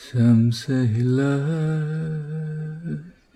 [0.00, 1.40] Some say love,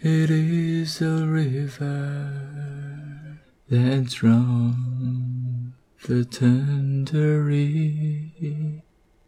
[0.00, 2.32] it is a river
[3.68, 5.74] that drowns
[6.06, 8.82] the tender reed.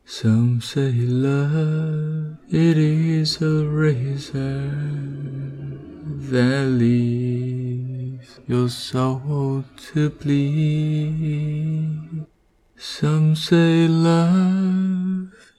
[0.06, 4.70] Some say love, it is a razor
[6.30, 11.54] that leaves your soul to bleed.
[12.76, 14.73] Some say love,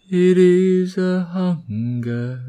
[0.08, 2.40] it is a hunger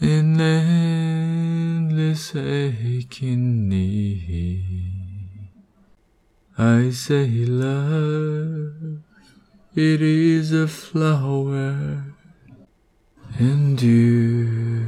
[0.00, 5.48] in endless aching need.
[6.58, 9.00] I say love,
[9.74, 12.04] it is a flower,
[13.38, 14.82] and you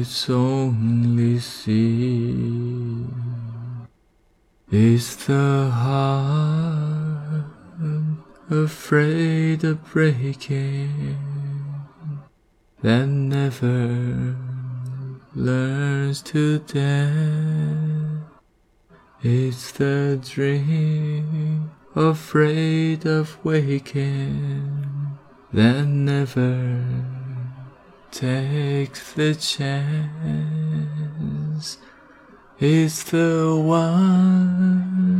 [0.00, 3.06] its only seed.
[4.72, 6.53] Is the heart
[8.50, 11.16] afraid of breaking
[12.82, 14.36] that never
[15.34, 18.24] learns to dance?
[19.22, 25.16] It's the dream afraid of waking
[25.52, 26.84] that never
[28.10, 29.68] takes the chance.
[32.58, 35.13] It's the one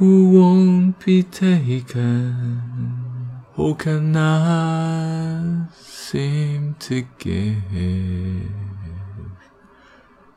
[0.00, 2.62] who won't be taken,
[3.52, 8.50] who cannot seem to give,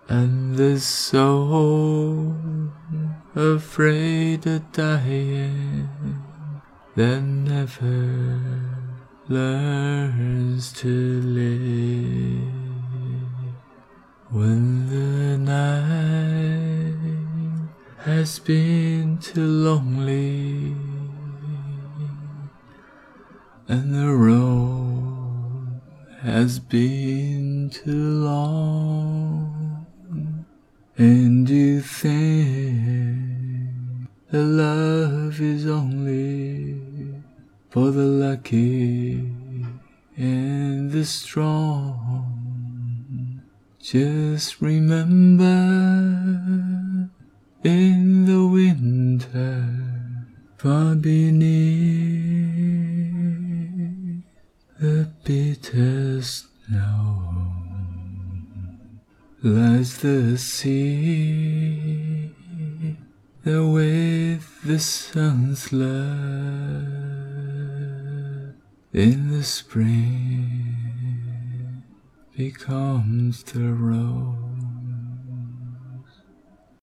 [0.10, 2.36] and the soul
[3.36, 5.88] afraid of dying
[6.98, 8.42] that never
[9.30, 12.52] learns to live.
[14.30, 14.73] When
[18.06, 20.76] has been too lonely
[23.70, 25.80] and the road
[26.22, 29.76] has been too long,
[30.98, 32.12] and you think
[34.32, 36.78] that love is only
[37.70, 39.14] for the lucky
[40.18, 42.42] and the strong.
[43.80, 45.44] Just remember
[47.64, 49.66] in the winter,
[50.58, 51.54] far beneath
[54.80, 57.54] the bitter snow,
[59.42, 62.32] lies the sea
[63.44, 65.94] that with the sun's love
[68.94, 70.74] in the spring
[72.36, 74.53] becomes the rose.